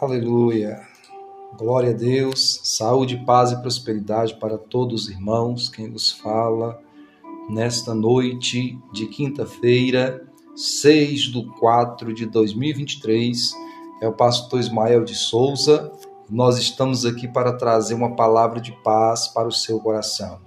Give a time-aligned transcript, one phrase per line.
[0.00, 0.80] Aleluia.
[1.58, 2.62] Glória a Deus.
[2.64, 5.68] Saúde, paz e prosperidade para todos os irmãos.
[5.68, 6.80] Quem nos fala
[7.50, 10.26] nesta noite de quinta-feira,
[10.56, 13.52] 6 de 4 de 2023,
[14.00, 15.92] é o pastor Ismael de Souza.
[16.30, 20.40] Nós estamos aqui para trazer uma palavra de paz para o seu coração.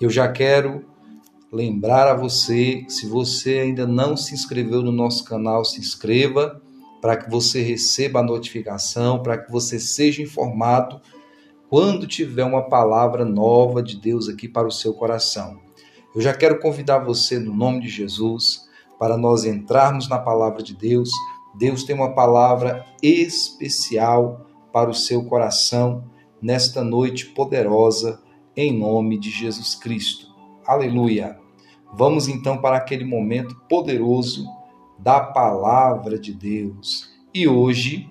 [0.00, 0.82] Eu já quero
[1.52, 6.61] lembrar a você, se você ainda não se inscreveu no nosso canal, se inscreva
[7.02, 11.00] para que você receba a notificação, para que você seja informado
[11.68, 15.58] quando tiver uma palavra nova de Deus aqui para o seu coração.
[16.14, 18.68] Eu já quero convidar você, no nome de Jesus,
[19.00, 21.10] para nós entrarmos na palavra de Deus.
[21.56, 26.04] Deus tem uma palavra especial para o seu coração
[26.40, 28.22] nesta noite poderosa,
[28.56, 30.28] em nome de Jesus Cristo.
[30.64, 31.36] Aleluia!
[31.92, 34.46] Vamos então para aquele momento poderoso
[35.02, 37.10] da palavra de Deus.
[37.34, 38.08] E hoje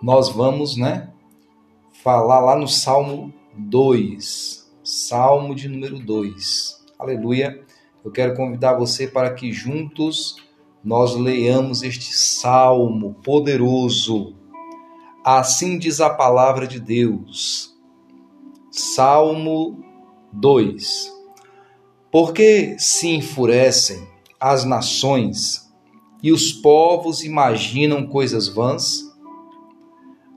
[0.00, 1.10] nós vamos, né,
[2.02, 6.84] falar lá no Salmo 2, Salmo de número 2.
[6.96, 7.60] Aleluia.
[8.04, 10.36] Eu quero convidar você para que juntos
[10.82, 14.34] nós leiamos este salmo poderoso.
[15.24, 17.76] Assim diz a palavra de Deus.
[18.70, 19.84] Salmo
[20.32, 21.12] 2.
[22.10, 24.11] Porque se enfurecem
[24.42, 25.72] as nações
[26.20, 29.08] e os povos imaginam coisas vãs?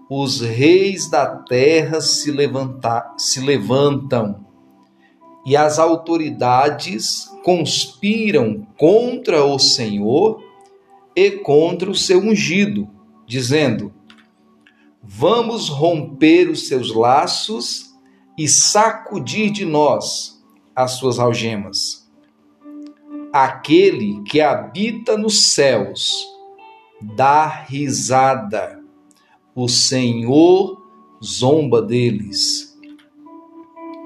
[0.08, 4.46] Os reis da terra se, levanta, se levantam
[5.44, 10.44] e as autoridades conspiram contra o Senhor
[11.16, 12.88] e contra o seu ungido,
[13.26, 13.92] dizendo:
[15.02, 17.96] Vamos romper os seus laços
[18.38, 20.44] e sacudir de nós
[20.76, 22.05] as suas algemas
[23.36, 26.26] aquele que habita nos céus
[27.02, 28.82] dá risada,
[29.54, 30.82] o Senhor
[31.22, 32.80] zomba deles.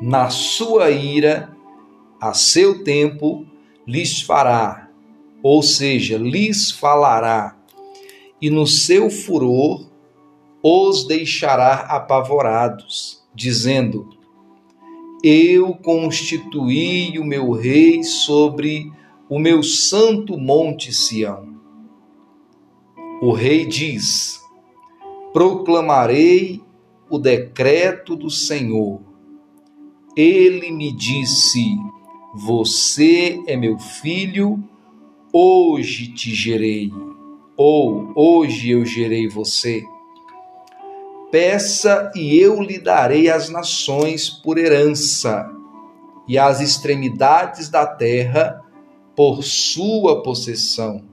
[0.02, 1.56] Na sua ira,
[2.20, 3.46] a seu tempo,
[3.86, 4.90] lhes fará,
[5.44, 7.56] ou seja, lhes falará,
[8.42, 9.88] e no seu furor
[10.64, 14.10] os deixará apavorados, dizendo:
[15.24, 18.92] Eu constituí o meu rei sobre
[19.30, 21.48] o meu santo monte Sião.
[23.22, 24.42] O rei diz:
[25.32, 26.64] Proclamarei
[27.10, 29.00] o decreto do Senhor.
[30.18, 31.78] Ele me disse:
[32.34, 34.64] Você é meu filho,
[35.32, 36.92] hoje te gerei.
[37.56, 39.84] Ou hoje eu gerei você.
[41.30, 45.48] Peça e eu lhe darei as nações por herança,
[46.28, 48.64] e as extremidades da terra
[49.20, 51.04] por sua possessão.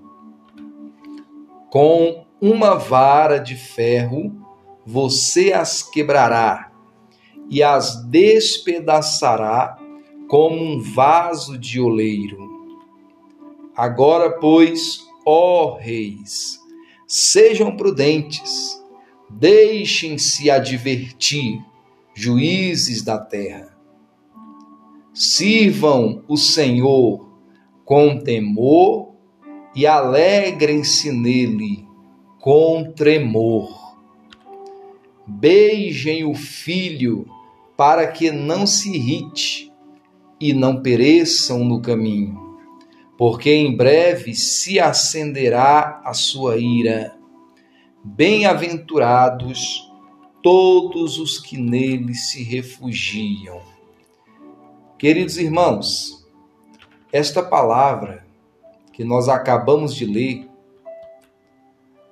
[1.68, 4.32] Com uma vara de ferro
[4.86, 6.70] você as quebrará
[7.50, 9.76] e as despedaçará
[10.28, 12.38] como um vaso de oleiro.
[13.76, 16.60] Agora, pois, ó reis,
[17.08, 18.80] sejam prudentes,
[19.28, 21.58] deixem-se advertir,
[22.14, 23.76] juízes da terra.
[25.12, 27.25] Sirvam o Senhor
[27.86, 29.14] com temor
[29.72, 31.86] e alegrem-se nele
[32.40, 33.96] com tremor.
[35.24, 37.26] Beijem o filho
[37.76, 39.72] para que não se irrite
[40.40, 42.58] e não pereçam no caminho,
[43.16, 47.16] porque em breve se acenderá a sua ira.
[48.02, 49.88] Bem-aventurados
[50.42, 53.60] todos os que nele se refugiam.
[54.98, 56.15] Queridos irmãos,
[57.12, 58.26] esta palavra
[58.92, 60.48] que nós acabamos de ler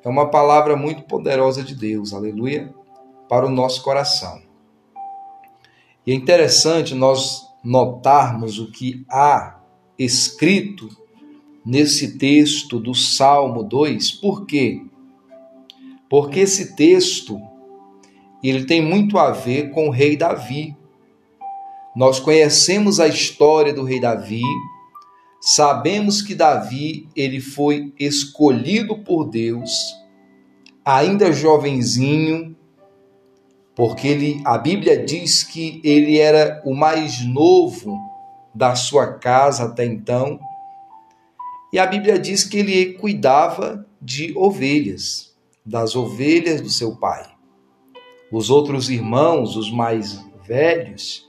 [0.02, 2.72] é uma palavra muito poderosa de Deus, aleluia,
[3.28, 4.42] para o nosso coração.
[6.06, 9.58] E é interessante nós notarmos o que há
[9.98, 10.88] escrito
[11.64, 14.82] nesse texto do Salmo 2, por quê?
[16.10, 17.40] Porque esse texto
[18.42, 20.76] ele tem muito a ver com o rei Davi.
[21.96, 24.42] Nós conhecemos a história do rei Davi,
[25.46, 29.94] Sabemos que Davi, ele foi escolhido por Deus,
[30.82, 32.56] ainda jovenzinho,
[33.76, 37.94] porque ele, a Bíblia diz que ele era o mais novo
[38.54, 40.40] da sua casa até então.
[41.70, 47.22] E a Bíblia diz que ele cuidava de ovelhas, das ovelhas do seu pai.
[48.32, 51.28] Os outros irmãos, os mais velhos,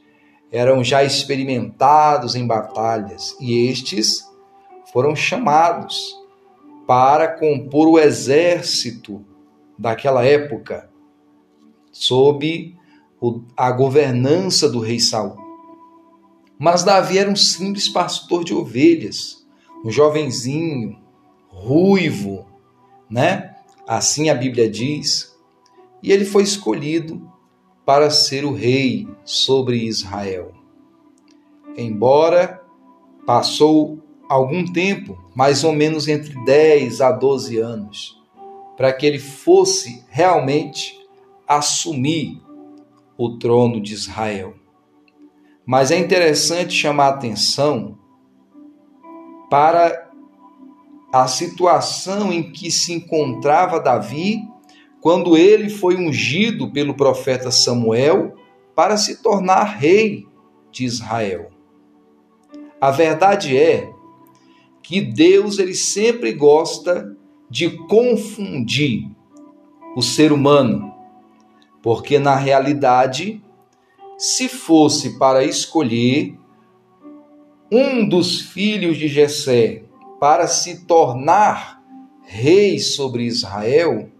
[0.56, 4.24] eram já experimentados em batalhas e estes
[4.94, 6.16] foram chamados
[6.88, 9.26] para compor o exército
[9.78, 10.90] daquela época,
[11.92, 12.74] sob
[13.58, 15.36] a governança do rei Saul.
[16.58, 19.46] Mas Davi era um simples pastor de ovelhas,
[19.84, 20.98] um jovenzinho,
[21.50, 22.46] ruivo,
[23.10, 23.56] né?
[23.86, 25.36] Assim a Bíblia diz.
[26.02, 27.30] E ele foi escolhido
[27.86, 30.52] para ser o rei sobre Israel.
[31.78, 32.62] Embora
[33.26, 38.22] passou algum tempo, mais ou menos entre 10 a 12 anos,
[38.76, 41.00] para que ele fosse realmente
[41.48, 42.42] assumir
[43.18, 44.56] o trono de Israel.
[45.66, 47.98] Mas é interessante chamar atenção
[49.50, 50.10] para
[51.12, 54.42] a situação em que se encontrava Davi
[55.06, 58.34] quando ele foi ungido pelo profeta Samuel
[58.74, 60.26] para se tornar rei
[60.72, 61.52] de Israel.
[62.82, 63.88] A verdade é
[64.82, 67.16] que Deus ele sempre gosta
[67.48, 69.08] de confundir
[69.96, 70.92] o ser humano,
[71.84, 73.40] porque na realidade,
[74.18, 76.36] se fosse para escolher
[77.72, 79.84] um dos filhos de Jessé
[80.20, 81.80] para se tornar
[82.24, 84.15] rei sobre Israel,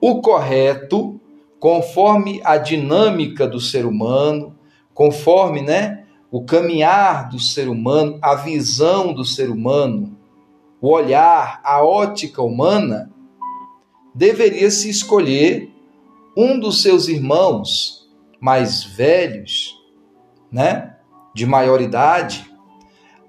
[0.00, 1.20] o correto,
[1.58, 4.56] conforme a dinâmica do ser humano,
[4.92, 10.16] conforme, né, o caminhar do ser humano, a visão do ser humano,
[10.80, 13.10] o olhar, a ótica humana,
[14.14, 15.70] deveria se escolher
[16.36, 18.08] um dos seus irmãos
[18.40, 19.74] mais velhos,
[20.50, 20.96] né,
[21.34, 22.50] de maior idade,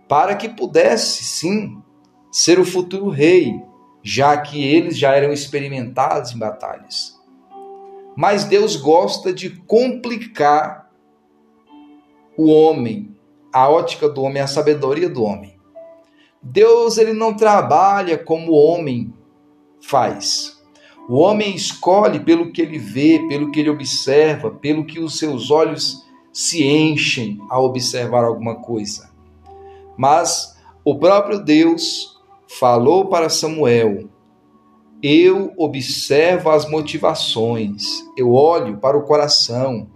[0.07, 1.81] para que pudesse sim
[2.31, 3.61] ser o futuro rei,
[4.07, 7.19] já que eles já eram experimentados em batalhas.
[8.15, 10.89] Mas Deus gosta de complicar
[12.37, 13.13] o homem,
[13.51, 15.59] a ótica do homem, a sabedoria do homem.
[16.41, 19.13] Deus ele não trabalha como o homem
[19.81, 20.57] faz.
[21.09, 25.51] O homem escolhe pelo que ele vê, pelo que ele observa, pelo que os seus
[25.51, 26.01] olhos
[26.31, 29.11] se enchem ao observar alguma coisa.
[29.97, 32.16] Mas o próprio Deus
[32.47, 34.09] falou para Samuel:
[35.01, 37.83] Eu observo as motivações,
[38.17, 39.89] eu olho para o coração.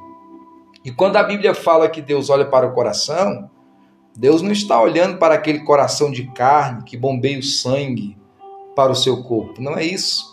[0.83, 3.49] E quando a Bíblia fala que Deus olha para o coração,
[4.17, 8.17] Deus não está olhando para aquele coração de carne que bombeia o sangue
[8.75, 9.61] para o seu corpo.
[9.61, 10.31] Não é isso.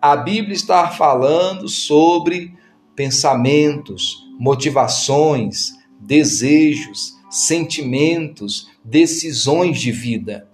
[0.00, 2.54] A Bíblia está falando sobre
[2.94, 10.48] pensamentos, motivações, desejos, sentimentos, decisões de vida.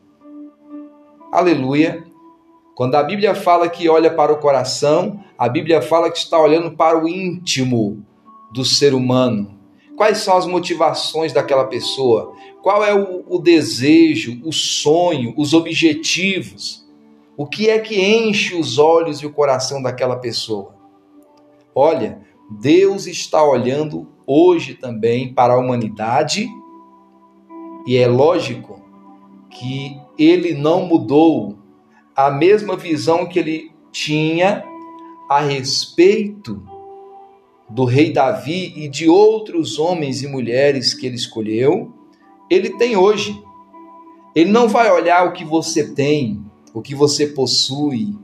[1.33, 2.05] Aleluia.
[2.75, 6.73] Quando a Bíblia fala que olha para o coração, a Bíblia fala que está olhando
[6.73, 8.05] para o íntimo
[8.51, 9.57] do ser humano?
[9.97, 12.35] Quais são as motivações daquela pessoa?
[12.63, 16.85] Qual é o, o desejo, o sonho, os objetivos?
[17.37, 20.75] O que é que enche os olhos e o coração daquela pessoa?
[21.73, 26.49] Olha, Deus está olhando hoje também para a humanidade
[27.87, 28.83] e é lógico
[29.49, 31.59] que ele não mudou
[32.15, 34.63] a mesma visão que ele tinha
[35.31, 36.63] a respeito
[37.71, 41.95] do rei Davi e de outros homens e mulheres que ele escolheu,
[42.51, 43.41] ele tem hoje.
[44.35, 46.45] Ele não vai olhar o que você tem,
[46.75, 48.15] o que você possui,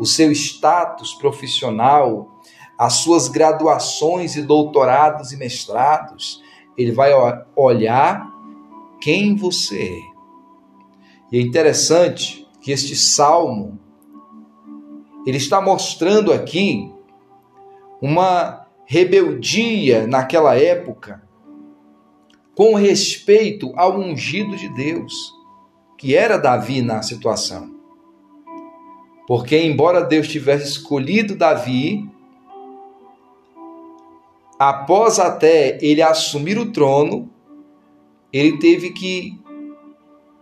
[0.00, 2.40] o seu status profissional,
[2.78, 6.40] as suas graduações e doutorados e mestrados.
[6.78, 7.12] Ele vai
[7.54, 8.26] olhar
[9.00, 10.11] quem você é.
[11.32, 13.80] E é interessante que este salmo
[15.26, 16.92] ele está mostrando aqui
[18.02, 21.22] uma rebeldia naquela época
[22.54, 25.32] com respeito ao ungido de Deus,
[25.96, 27.74] que era Davi na situação.
[29.26, 32.06] Porque, embora Deus tivesse escolhido Davi,
[34.58, 37.30] após até ele assumir o trono,
[38.30, 39.41] ele teve que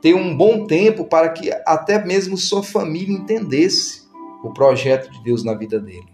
[0.01, 4.09] ter um bom tempo para que até mesmo sua família entendesse
[4.43, 6.09] o projeto de Deus na vida dele.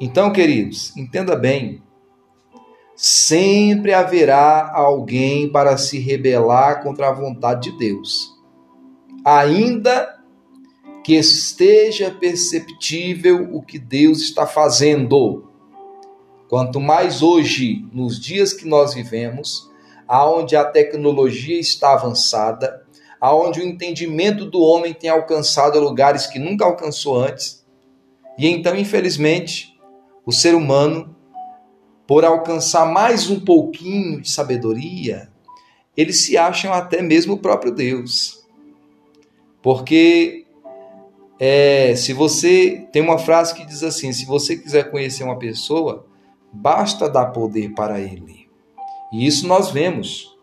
[0.00, 1.82] Então, queridos, entenda bem:
[2.94, 8.34] sempre haverá alguém para se rebelar contra a vontade de Deus,
[9.24, 10.14] ainda
[11.02, 15.44] que esteja perceptível o que Deus está fazendo.
[16.48, 19.70] Quanto mais hoje, nos dias que nós vivemos,
[20.08, 22.84] aonde a tecnologia está avançada,
[23.20, 27.66] aonde o entendimento do homem tem alcançado lugares que nunca alcançou antes,
[28.38, 29.78] e então, infelizmente,
[30.24, 31.16] o ser humano,
[32.06, 35.30] por alcançar mais um pouquinho de sabedoria,
[35.96, 38.44] eles se acham até mesmo o próprio Deus.
[39.62, 40.44] Porque
[41.40, 46.06] é, se você tem uma frase que diz assim: se você quiser conhecer uma pessoa,
[46.52, 48.45] basta dar poder para ele.
[49.12, 50.36] E isso nós vemos,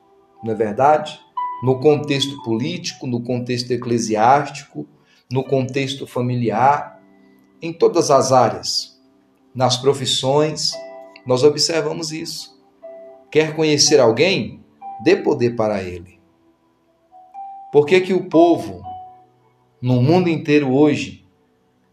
[0.43, 1.19] não é verdade?
[1.61, 4.87] No contexto político, no contexto eclesiástico,
[5.31, 7.01] no contexto familiar,
[7.61, 8.99] em todas as áreas,
[9.55, 10.73] nas profissões,
[11.25, 12.61] nós observamos isso.
[13.31, 14.63] Quer conhecer alguém?
[15.03, 16.19] Dê poder para ele.
[17.71, 18.83] Por que, que o povo
[19.81, 21.25] no mundo inteiro hoje,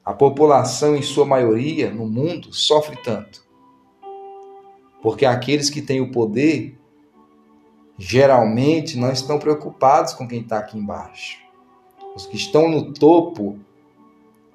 [0.05, 3.43] a população em sua maioria no mundo sofre tanto?
[5.03, 6.79] Porque aqueles que têm o poder
[7.99, 11.39] geralmente não estão preocupados com quem está aqui embaixo.
[12.17, 13.59] Os que estão no topo,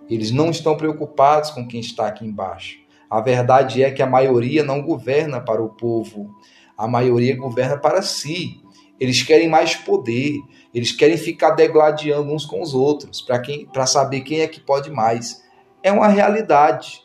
[0.10, 2.80] eles não estão preocupados com quem está aqui embaixo.
[3.10, 6.36] A verdade é que a maioria não governa para o povo,
[6.78, 8.62] a maioria governa para si.
[9.00, 10.40] Eles querem mais poder,
[10.74, 15.44] eles querem ficar degladiando uns com os outros para saber quem é que pode mais.
[15.84, 17.02] É uma realidade.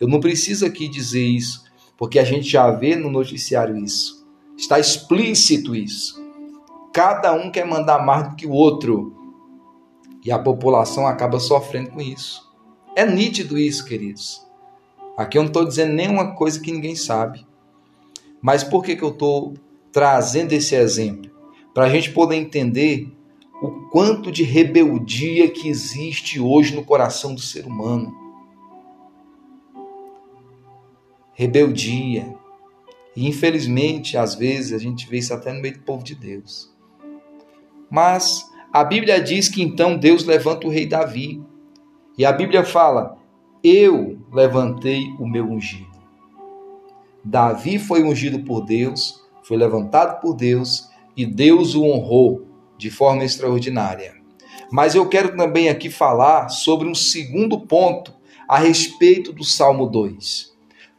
[0.00, 1.64] Eu não preciso aqui dizer isso,
[1.96, 4.26] porque a gente já vê no noticiário isso.
[4.56, 6.22] Está explícito isso.
[6.92, 9.12] Cada um quer mandar mais do que o outro.
[10.24, 12.50] E a população acaba sofrendo com isso.
[12.96, 14.46] É nítido isso, queridos.
[15.16, 17.46] Aqui eu não estou dizendo nenhuma coisa que ninguém sabe.
[18.40, 19.54] Mas por que, que eu estou
[19.92, 21.34] trazendo esse exemplo?
[21.74, 23.08] para a gente poder entender
[23.60, 28.14] o quanto de rebeldia que existe hoje no coração do ser humano.
[31.34, 32.34] Rebeldia.
[33.16, 36.72] E infelizmente, às vezes, a gente vê isso até no meio do povo de Deus.
[37.90, 41.42] Mas a Bíblia diz que então Deus levanta o rei Davi.
[42.18, 43.16] E a Bíblia fala:
[43.62, 45.94] Eu levantei o meu ungido.
[47.24, 53.24] Davi foi ungido por Deus, foi levantado por Deus e Deus o honrou de forma
[53.24, 54.14] extraordinária.
[54.70, 58.12] Mas eu quero também aqui falar sobre um segundo ponto
[58.48, 60.53] a respeito do Salmo 2.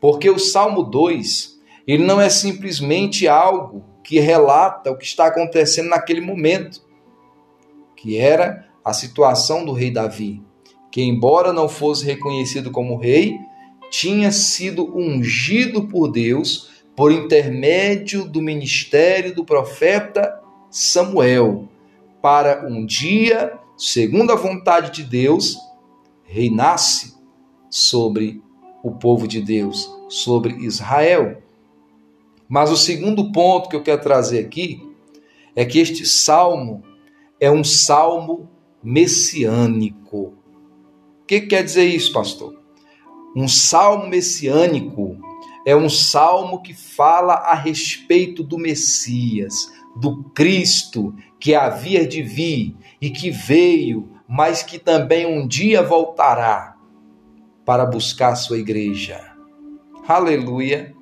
[0.06, 5.90] Porque o Salmo 2, ele não é simplesmente algo que relata o que está acontecendo
[5.90, 6.80] naquele momento,
[7.98, 10.44] que era a situação do rei Davi,
[10.92, 13.36] que embora não fosse reconhecido como rei,
[13.90, 21.68] tinha sido ungido por Deus por intermédio do ministério do profeta Samuel,
[22.22, 25.58] para um dia, segundo a vontade de Deus,
[26.26, 27.16] reinasse
[27.72, 28.45] sobre
[28.86, 31.42] o povo de Deus, sobre Israel.
[32.48, 34.80] Mas o segundo ponto que eu quero trazer aqui
[35.56, 36.84] é que este salmo
[37.39, 38.48] é um salmo
[38.84, 40.36] messiânico.
[41.24, 42.62] O que quer dizer isso, pastor?
[43.36, 45.18] Um salmo messiânico
[45.65, 52.75] é um salmo que fala a respeito do Messias, do Cristo que havia de vir
[53.01, 56.75] e que veio, mas que também um dia voltará
[57.66, 59.20] para buscar a sua igreja.
[60.08, 60.94] Aleluia!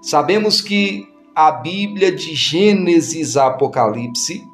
[0.00, 4.46] Sabemos que a Bíblia de Gênesis a Apocalipse,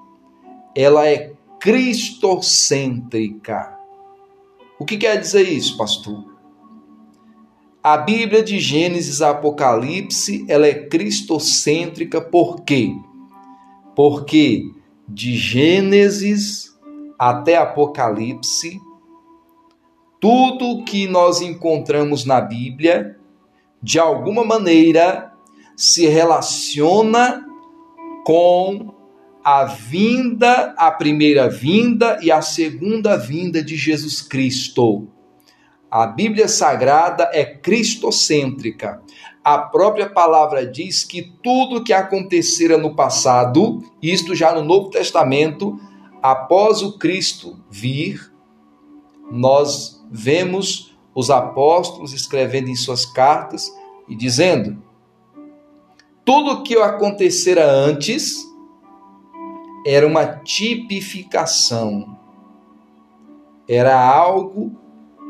[0.75, 3.79] ela é cristocêntrica.
[4.79, 6.25] O que quer dizer isso, pastor?
[7.83, 12.95] A Bíblia de Gênesis a Apocalipse, ela é cristocêntrica por quê?
[13.95, 14.65] Porque
[15.07, 16.75] de Gênesis
[17.19, 18.81] até Apocalipse,
[20.21, 23.17] tudo que nós encontramos na Bíblia,
[23.83, 25.33] de alguma maneira,
[25.77, 27.47] se relaciona
[28.25, 28.95] com
[29.43, 35.09] a vinda, a primeira vinda e a segunda vinda de Jesus Cristo.
[35.91, 39.03] A Bíblia Sagrada é cristocêntrica.
[39.43, 45.81] A própria palavra diz que tudo que acontecera no passado, isto já no Novo Testamento,
[46.23, 48.31] após o Cristo vir,
[49.31, 53.73] nós vemos os apóstolos escrevendo em suas cartas
[54.09, 54.83] e dizendo:
[56.25, 58.45] tudo que acontecera antes
[59.87, 62.19] era uma tipificação,
[63.69, 64.77] era algo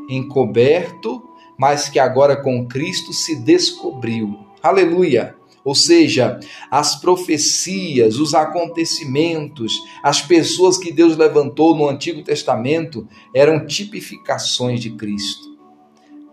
[0.08, 1.22] encoberto,
[1.58, 4.38] mas que agora com Cristo se descobriu.
[4.62, 5.39] Aleluia!
[5.64, 6.40] Ou seja,
[6.70, 14.90] as profecias, os acontecimentos, as pessoas que Deus levantou no Antigo Testamento eram tipificações de
[14.90, 15.50] Cristo.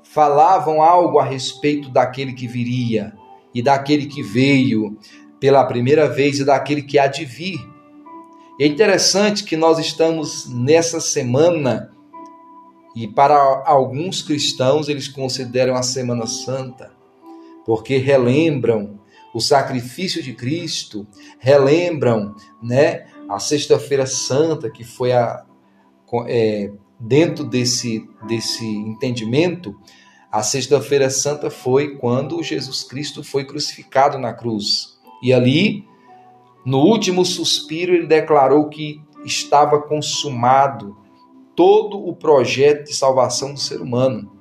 [0.03, 3.13] Falavam algo a respeito daquele que viria
[3.53, 4.97] e daquele que veio
[5.39, 7.59] pela primeira vez e daquele que há de vir.
[8.59, 11.91] É interessante que nós estamos nessa semana
[12.97, 16.91] e para alguns cristãos, eles consideram a Semana Santa,
[17.63, 18.96] porque relembram
[19.37, 21.05] o sacrifício de Cristo,
[21.37, 25.45] relembram né, a Sexta-feira Santa, que foi a,
[26.25, 29.79] é, dentro desse, desse entendimento,
[30.31, 34.97] a Sexta-feira Santa foi quando Jesus Cristo foi crucificado na cruz.
[35.21, 35.85] E ali,
[36.65, 40.97] no último suspiro, ele declarou que estava consumado
[41.55, 44.31] todo o projeto de salvação do ser humano.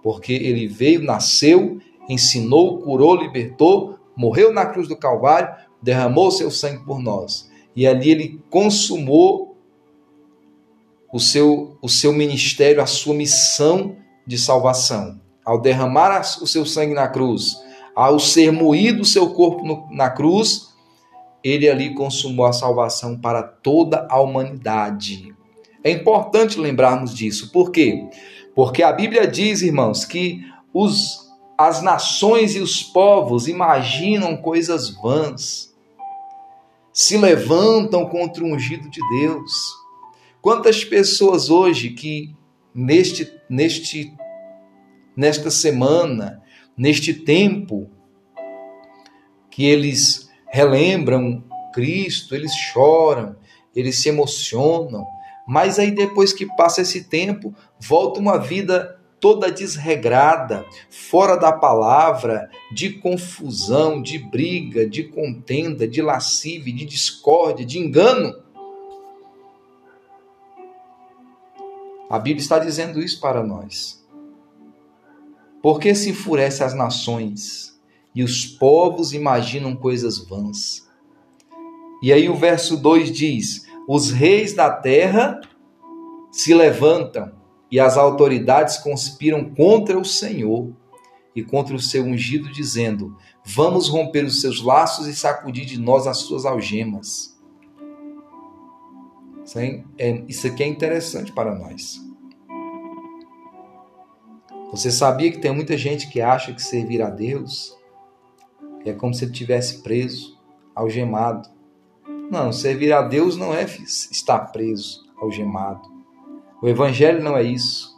[0.00, 6.84] Porque ele veio, nasceu, ensinou, curou, libertou, morreu na cruz do Calvário, derramou seu sangue
[6.84, 7.50] por nós.
[7.74, 9.56] E ali ele consumou
[11.12, 13.96] o seu, o seu ministério, a sua missão
[14.26, 15.20] de salvação.
[15.44, 17.56] Ao derramar o seu sangue na cruz,
[17.94, 20.74] ao ser moído o seu corpo no, na cruz,
[21.44, 25.32] ele ali consumou a salvação para toda a humanidade.
[25.84, 27.52] É importante lembrarmos disso.
[27.52, 28.08] Por quê?
[28.54, 30.44] Porque a Bíblia diz, irmãos, que
[30.74, 31.25] os
[31.58, 35.74] as nações e os povos imaginam coisas vãs,
[36.92, 39.52] se levantam contra o ungido de Deus.
[40.40, 42.34] Quantas pessoas hoje que
[42.74, 44.12] neste, neste,
[45.16, 46.42] nesta semana,
[46.76, 47.90] neste tempo,
[49.50, 53.36] que eles relembram Cristo, eles choram,
[53.74, 55.06] eles se emocionam,
[55.46, 62.50] mas aí depois que passa esse tempo, volta uma vida toda desregrada, fora da palavra,
[62.72, 68.34] de confusão, de briga, de contenda, de lascive, de discórdia, de engano.
[72.08, 74.04] A Bíblia está dizendo isso para nós.
[75.62, 77.76] Por que se enfurece as nações
[78.14, 80.86] e os povos imaginam coisas vãs?
[82.02, 85.40] E aí o verso 2 diz: Os reis da terra
[86.30, 87.35] se levantam
[87.70, 90.72] e as autoridades conspiram contra o Senhor
[91.34, 96.06] e contra o seu ungido, dizendo: Vamos romper os seus laços e sacudir de nós
[96.06, 97.36] as suas algemas.
[99.96, 102.04] É, isso aqui é interessante para nós.
[104.70, 107.76] Você sabia que tem muita gente que acha que servir a Deus
[108.84, 110.38] é como se ele tivesse preso,
[110.74, 111.48] algemado.
[112.30, 115.95] Não, servir a Deus não é estar preso, algemado.
[116.66, 117.96] O Evangelho não é isso,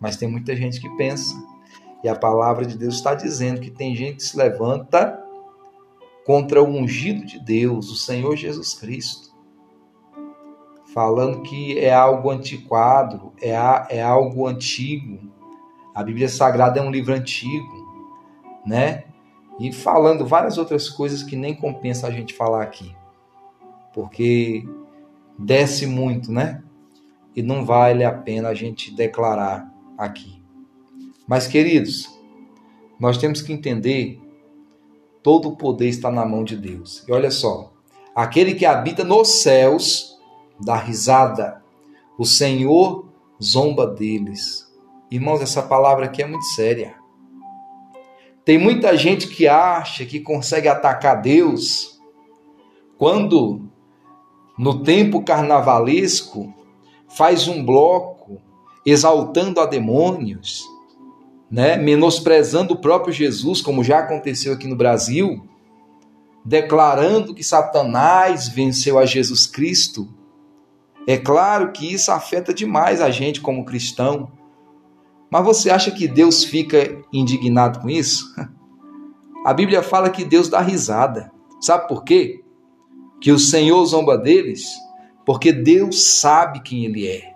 [0.00, 1.34] mas tem muita gente que pensa.
[2.02, 5.22] E a palavra de Deus está dizendo que tem gente que se levanta
[6.24, 9.36] contra o ungido de Deus, o Senhor Jesus Cristo,
[10.94, 13.50] falando que é algo antiquado, é,
[13.90, 15.30] é algo antigo.
[15.94, 17.86] A Bíblia Sagrada é um livro antigo,
[18.64, 19.04] né?
[19.60, 22.96] E falando várias outras coisas que nem compensa a gente falar aqui,
[23.92, 24.66] porque
[25.38, 26.62] desce muito, né?
[27.36, 30.42] E não vale a pena a gente declarar aqui.
[31.28, 32.08] Mas, queridos,
[32.98, 34.18] nós temos que entender
[35.22, 37.04] todo o poder está na mão de Deus.
[37.06, 37.72] E olha só,
[38.14, 40.16] aquele que habita nos céus
[40.58, 41.62] dá risada,
[42.16, 43.06] o Senhor
[43.42, 44.72] zomba deles.
[45.10, 46.94] Irmãos, essa palavra aqui é muito séria.
[48.44, 52.00] Tem muita gente que acha que consegue atacar Deus
[52.96, 53.68] quando
[54.56, 56.54] no tempo carnavalesco
[57.16, 58.40] faz um bloco
[58.84, 60.64] exaltando a demônios,
[61.50, 61.76] né?
[61.76, 65.48] menosprezando o próprio Jesus, como já aconteceu aqui no Brasil,
[66.44, 70.08] declarando que Satanás venceu a Jesus Cristo.
[71.06, 74.30] É claro que isso afeta demais a gente como cristão.
[75.30, 78.26] Mas você acha que Deus fica indignado com isso?
[79.44, 81.30] A Bíblia fala que Deus dá risada.
[81.60, 82.42] Sabe por quê?
[83.20, 84.74] Que o Senhor zomba deles?
[85.26, 87.34] Porque Deus sabe quem Ele é.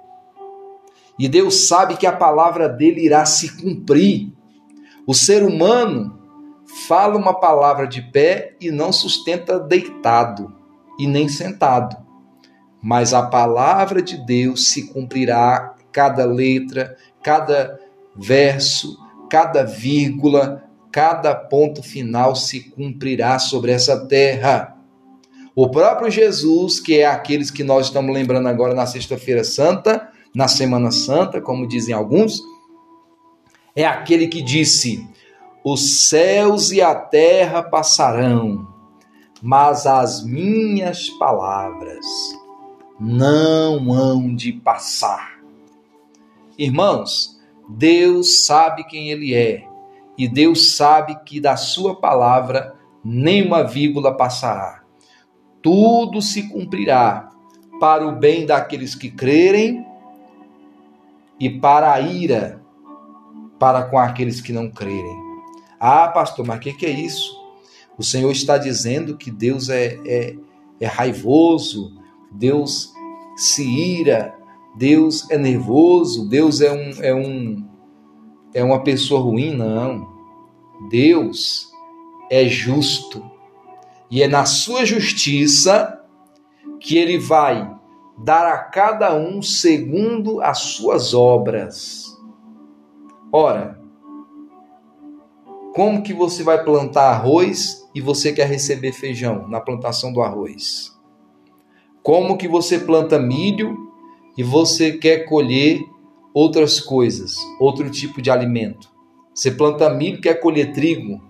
[1.18, 4.32] E Deus sabe que a palavra dele irá se cumprir.
[5.06, 6.18] O ser humano
[6.86, 10.54] fala uma palavra de pé e não sustenta deitado
[10.98, 11.96] e nem sentado.
[12.80, 17.78] Mas a palavra de Deus se cumprirá cada letra, cada
[18.16, 18.96] verso,
[19.28, 24.79] cada vírgula, cada ponto final se cumprirá sobre essa terra.
[25.54, 30.46] O próprio Jesus, que é aqueles que nós estamos lembrando agora na Sexta-feira Santa, na
[30.46, 32.40] Semana Santa, como dizem alguns,
[33.74, 35.04] é aquele que disse:
[35.64, 38.68] Os céus e a terra passarão,
[39.42, 42.06] mas as minhas palavras
[42.98, 45.40] não hão de passar.
[46.56, 49.64] Irmãos, Deus sabe quem Ele é,
[50.16, 54.79] e Deus sabe que da Sua palavra nenhuma vírgula passará
[55.62, 57.30] tudo se cumprirá
[57.78, 59.84] para o bem daqueles que crerem
[61.38, 62.60] e para a ira
[63.58, 65.16] para com aqueles que não crerem.
[65.78, 67.38] Ah, pastor, mas o que, que, é isso?
[67.98, 70.36] O Senhor está dizendo que Deus é, é,
[70.80, 71.94] é raivoso,
[72.32, 72.92] Deus
[73.36, 74.34] se ira,
[74.76, 77.70] Deus é nervoso, Deus é um, é um
[78.52, 80.08] é uma pessoa ruim, não.
[80.90, 81.70] Deus
[82.30, 83.22] é justo.
[84.10, 86.00] E é na sua justiça
[86.80, 87.70] que ele vai
[88.18, 92.04] dar a cada um segundo as suas obras.
[93.32, 93.80] Ora,
[95.74, 100.98] como que você vai plantar arroz e você quer receber feijão na plantação do arroz?
[102.02, 103.76] Como que você planta milho
[104.36, 105.80] e você quer colher
[106.34, 108.88] outras coisas, outro tipo de alimento?
[109.32, 111.29] Você planta milho e quer colher trigo?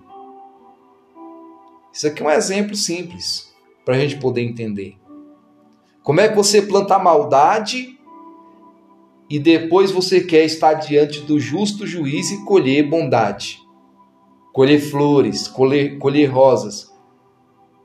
[2.00, 3.52] Isso aqui é um exemplo simples
[3.84, 4.96] para a gente poder entender.
[6.02, 7.94] Como é que você planta maldade
[9.28, 13.60] e depois você quer estar diante do justo juiz e colher bondade?
[14.50, 16.90] Colher flores, colher, colher rosas.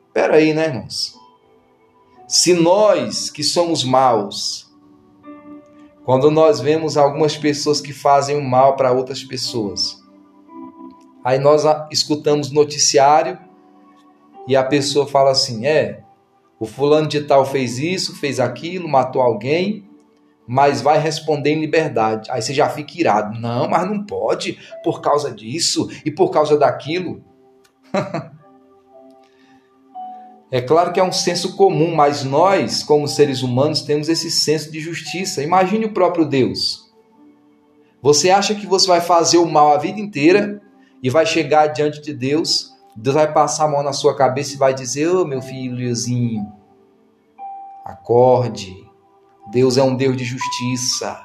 [0.07, 1.13] Espera aí, né, irmãos?
[2.25, 4.73] Se nós que somos maus,
[6.05, 10.01] quando nós vemos algumas pessoas que fazem o mal para outras pessoas,
[11.21, 13.43] aí nós escutamos noticiário
[14.47, 16.01] e a pessoa fala assim: é,
[16.59, 19.87] o fulano de tal fez isso, fez aquilo, matou alguém,
[20.47, 22.29] mas vai responder em liberdade.
[22.31, 23.39] Aí você já fica irado.
[23.39, 27.23] Não, mas não pode, por causa disso e por causa daquilo.
[30.51, 34.71] É claro que é um senso comum, mas nós, como seres humanos, temos esse senso
[34.71, 35.43] de justiça.
[35.43, 36.85] Imagine o próprio Deus.
[38.01, 40.61] Você acha que você vai fazer o mal a vida inteira
[41.01, 44.57] e vai chegar diante de Deus, Deus vai passar a mão na sua cabeça e
[44.57, 46.51] vai dizer: Ô oh, meu filhozinho,
[47.83, 48.73] acorde.
[49.51, 51.21] Deus é um Deus de justiça.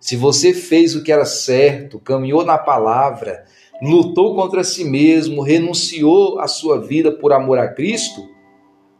[0.00, 3.44] Se você fez o que era certo, caminhou na palavra,
[3.82, 8.22] lutou contra si mesmo, renunciou à sua vida por amor a Cristo,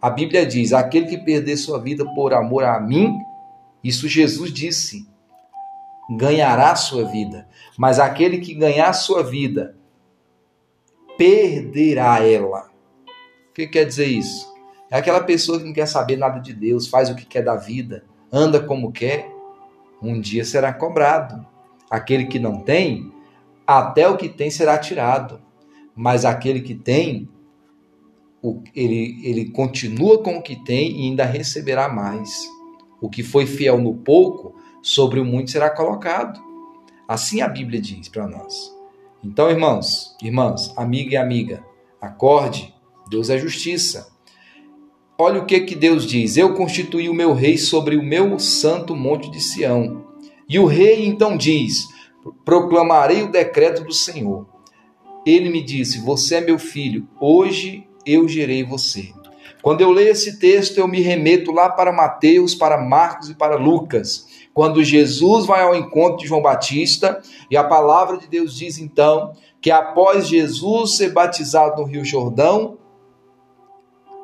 [0.00, 3.18] a Bíblia diz: aquele que perder sua vida por amor a mim,
[3.82, 5.08] isso Jesus disse,
[6.16, 7.46] ganhará sua vida.
[7.78, 9.76] Mas aquele que ganhar sua vida,
[11.20, 12.70] perderá ela.
[13.50, 14.50] O que quer dizer isso?
[14.90, 17.56] É aquela pessoa que não quer saber nada de Deus, faz o que quer da
[17.56, 19.30] vida, anda como quer,
[20.02, 21.46] um dia será cobrado.
[21.90, 23.12] Aquele que não tem,
[23.66, 25.42] até o que tem será tirado.
[25.94, 27.28] Mas aquele que tem,
[28.74, 32.48] ele, ele continua com o que tem e ainda receberá mais.
[32.98, 36.40] O que foi fiel no pouco, sobre o muito será colocado.
[37.06, 38.79] Assim a Bíblia diz para nós.
[39.22, 41.62] Então, irmãos, irmãs, amiga e amiga,
[42.00, 42.74] acorde,
[43.10, 44.08] Deus é justiça.
[45.18, 48.96] Olha o que, que Deus diz: Eu constituí o meu rei sobre o meu santo
[48.96, 50.06] monte de Sião.
[50.48, 51.86] E o rei então diz:
[52.44, 54.46] Proclamarei o decreto do Senhor.
[55.26, 59.12] Ele me disse: Você é meu filho, hoje eu gerei você.
[59.60, 63.56] Quando eu leio esse texto, eu me remeto lá para Mateus, para Marcos e para
[63.56, 68.78] Lucas, quando Jesus vai ao encontro de João Batista, e a palavra de Deus diz
[68.78, 72.78] então que após Jesus ser batizado no Rio Jordão,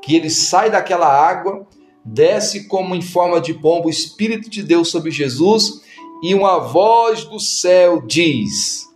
[0.02, 1.66] que ele sai daquela água,
[2.04, 5.82] desce como em forma de pombo o Espírito de Deus sobre Jesus,
[6.22, 8.86] e uma voz do céu diz: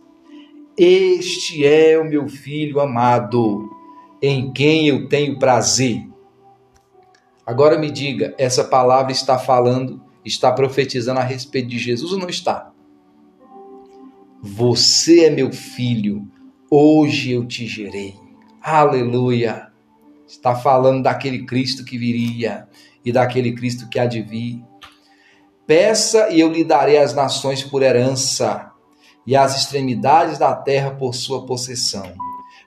[0.77, 3.69] Este é o meu filho amado
[4.21, 6.07] em quem eu tenho prazer.
[7.45, 12.29] Agora me diga, essa palavra está falando, está profetizando a respeito de Jesus ou não
[12.29, 12.71] está?
[14.41, 16.27] Você é meu filho,
[16.69, 18.15] hoje eu te gerei.
[18.61, 19.71] Aleluia!
[20.27, 22.67] Está falando daquele Cristo que viria
[23.03, 24.63] e daquele Cristo que há de vir.
[25.67, 28.71] Peça e eu lhe darei as nações por herança
[29.25, 32.13] e as extremidades da terra por sua possessão.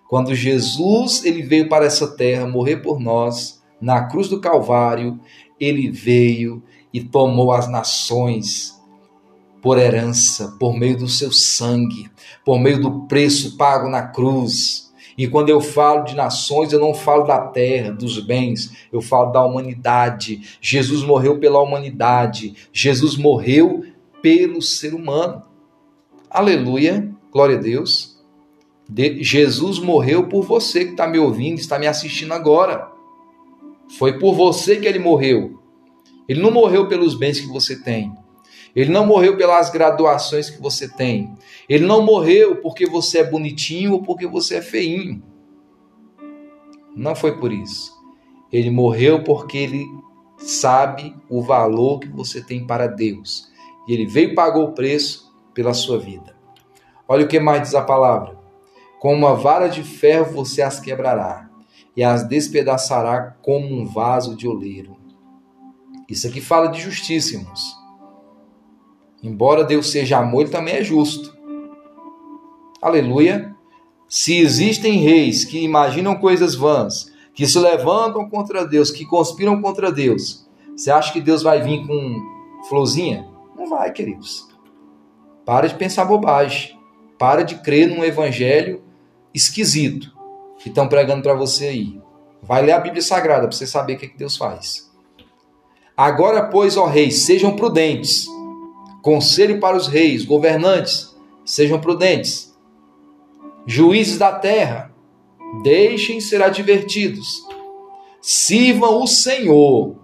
[0.08, 5.18] Quando Jesus ele veio para essa terra morrer por nós, na cruz do Calvário,
[5.58, 6.62] ele veio
[6.94, 8.80] e tomou as nações
[9.60, 12.08] por herança, por meio do seu sangue,
[12.44, 14.92] por meio do preço pago na cruz.
[15.18, 19.32] E quando eu falo de nações, eu não falo da terra, dos bens, eu falo
[19.32, 20.56] da humanidade.
[20.60, 23.84] Jesus morreu pela humanidade, Jesus morreu
[24.22, 25.42] pelo ser humano.
[26.30, 28.22] Aleluia, glória a Deus.
[28.88, 32.88] De, Jesus morreu por você que está me ouvindo, está me assistindo agora.
[33.98, 35.63] Foi por você que ele morreu.
[36.28, 38.14] Ele não morreu pelos bens que você tem.
[38.74, 41.32] Ele não morreu pelas graduações que você tem.
[41.68, 45.22] Ele não morreu porque você é bonitinho ou porque você é feinho.
[46.94, 47.92] Não foi por isso.
[48.52, 49.86] Ele morreu porque ele
[50.38, 53.48] sabe o valor que você tem para Deus.
[53.86, 56.34] E ele veio e pagou o preço pela sua vida.
[57.06, 58.36] Olha o que mais diz a palavra.
[58.98, 61.50] Com uma vara de ferro você as quebrará
[61.96, 64.96] e as despedaçará como um vaso de oleiro.
[66.08, 67.76] Isso aqui fala de justiça, irmãos.
[69.22, 71.34] Embora Deus seja amor, ele também é justo.
[72.80, 73.54] Aleluia.
[74.08, 79.90] Se existem reis que imaginam coisas vãs, que se levantam contra Deus, que conspiram contra
[79.90, 83.26] Deus, você acha que Deus vai vir com florzinha?
[83.56, 84.46] Não vai, queridos.
[85.44, 86.78] Para de pensar bobagem.
[87.18, 88.82] Para de crer num evangelho
[89.32, 90.12] esquisito
[90.58, 92.00] que estão pregando para você aí.
[92.42, 94.93] Vai ler a Bíblia Sagrada para você saber o que, que Deus faz.
[95.96, 98.26] Agora, pois, ó reis, sejam prudentes.
[99.02, 102.54] Conselho para os reis, governantes, sejam prudentes.
[103.66, 104.92] Juízes da terra,
[105.62, 107.44] deixem ser advertidos.
[108.20, 109.96] Sirvam o Senhor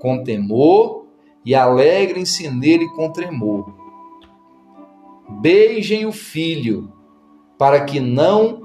[0.00, 1.06] com temor
[1.44, 3.72] e alegrem-se nele com tremor.
[5.28, 6.92] Beijem o filho,
[7.58, 8.60] para que não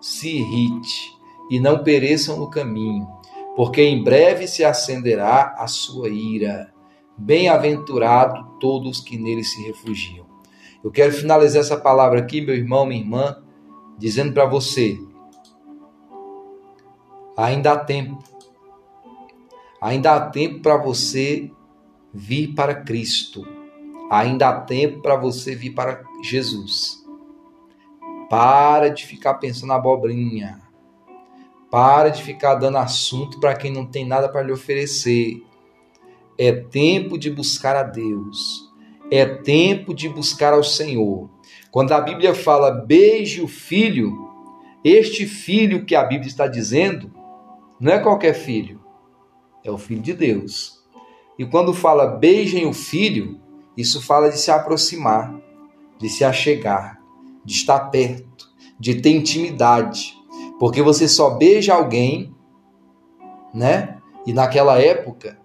[0.00, 1.16] se irrite
[1.50, 3.08] e não pereçam no caminho,
[3.56, 6.72] porque em breve se acenderá a sua ira.
[7.16, 10.26] Bem-aventurado todos que nele se refugiam.
[10.82, 13.42] Eu quero finalizar essa palavra aqui, meu irmão, minha irmã,
[13.96, 14.98] dizendo para você:
[17.36, 18.18] ainda há tempo.
[19.80, 21.50] Ainda há tempo para você
[22.12, 23.46] vir para Cristo.
[24.10, 27.04] Ainda há tempo para você vir para Jesus.
[28.28, 30.63] Para de ficar pensando na abobrinha.
[31.74, 35.42] Para de ficar dando assunto para quem não tem nada para lhe oferecer.
[36.38, 38.72] É tempo de buscar a Deus.
[39.10, 41.28] É tempo de buscar ao Senhor.
[41.72, 44.16] Quando a Bíblia fala beije o filho,
[44.84, 47.10] este filho que a Bíblia está dizendo
[47.80, 48.80] não é qualquer filho,
[49.64, 50.80] é o filho de Deus.
[51.36, 53.40] E quando fala beijem o filho,
[53.76, 55.34] isso fala de se aproximar,
[55.98, 57.00] de se achegar,
[57.44, 60.14] de estar perto, de ter intimidade.
[60.58, 62.34] Porque você só beija alguém,
[63.52, 63.98] né?
[64.26, 65.38] E naquela época,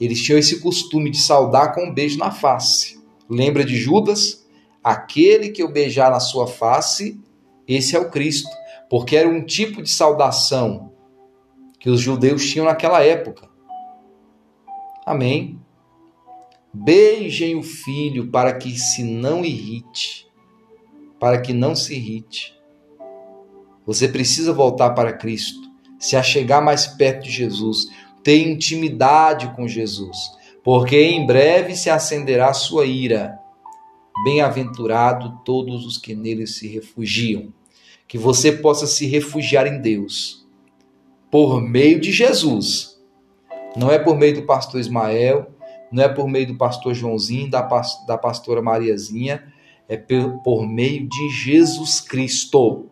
[0.00, 3.00] eles tinham esse costume de saudar com um beijo na face.
[3.28, 4.46] Lembra de Judas?
[4.82, 7.20] Aquele que eu beijar na sua face,
[7.66, 8.48] esse é o Cristo.
[8.88, 10.92] Porque era um tipo de saudação
[11.78, 13.48] que os judeus tinham naquela época.
[15.04, 15.60] Amém.
[16.72, 20.26] Beijem o filho para que se não irrite,
[21.18, 22.57] para que não se irrite.
[23.88, 25.62] Você precisa voltar para Cristo,
[25.98, 27.88] se achegar mais perto de Jesus,
[28.22, 30.14] ter intimidade com Jesus,
[30.62, 33.38] porque em breve se acenderá sua ira.
[34.24, 37.50] Bem-aventurado todos os que nele se refugiam.
[38.06, 40.46] Que você possa se refugiar em Deus
[41.30, 43.00] por meio de Jesus.
[43.74, 45.50] Não é por meio do pastor Ismael,
[45.90, 47.66] não é por meio do pastor Joãozinho, da,
[48.06, 49.50] da pastora Mariazinha,
[49.88, 52.90] é por meio de Jesus Cristo,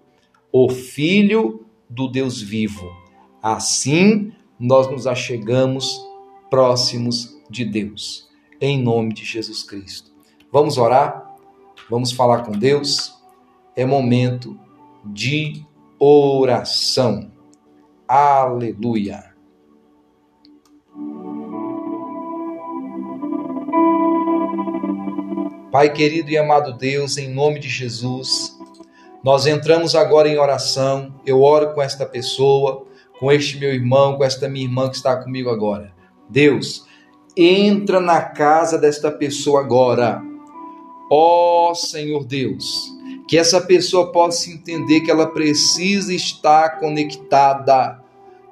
[0.58, 2.90] o Filho do Deus vivo.
[3.42, 6.02] Assim nós nos achegamos
[6.48, 10.10] próximos de Deus, em nome de Jesus Cristo.
[10.50, 11.36] Vamos orar?
[11.90, 13.22] Vamos falar com Deus?
[13.76, 14.58] É momento
[15.04, 15.62] de
[15.98, 17.30] oração.
[18.08, 19.34] Aleluia.
[25.70, 28.55] Pai querido e amado Deus, em nome de Jesus,
[29.26, 31.12] nós entramos agora em oração.
[31.26, 32.86] Eu oro com esta pessoa,
[33.18, 35.92] com este meu irmão, com esta minha irmã que está comigo agora.
[36.30, 36.86] Deus,
[37.36, 40.22] entra na casa desta pessoa agora.
[41.10, 42.84] Ó oh, Senhor Deus,
[43.26, 48.00] que essa pessoa possa entender que ela precisa estar conectada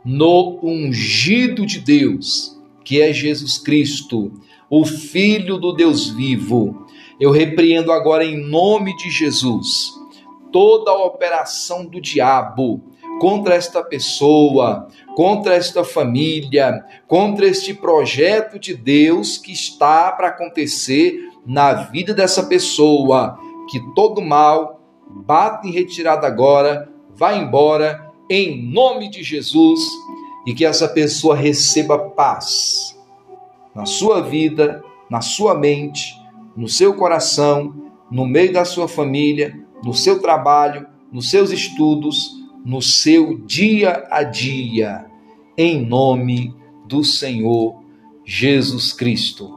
[0.04, 4.32] no ungido de Deus, que é Jesus Cristo,
[4.68, 6.84] o Filho do Deus vivo.
[7.20, 10.02] Eu repreendo agora em nome de Jesus
[10.54, 12.80] toda a operação do diabo
[13.20, 14.86] contra esta pessoa,
[15.16, 22.44] contra esta família, contra este projeto de Deus que está para acontecer na vida dessa
[22.44, 23.36] pessoa
[23.68, 24.80] que todo mal
[25.26, 29.80] bate em retirada agora, vá embora, em nome de Jesus,
[30.46, 32.96] e que essa pessoa receba paz
[33.74, 36.14] na sua vida, na sua mente,
[36.56, 37.74] no seu coração,
[38.08, 42.32] no meio da sua família, no seu trabalho, nos seus estudos,
[42.64, 45.06] no seu dia a dia,
[45.56, 46.54] em nome
[46.86, 47.82] do Senhor
[48.24, 49.53] Jesus Cristo.